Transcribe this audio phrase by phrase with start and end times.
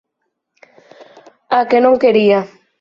[1.57, 2.39] á que non quería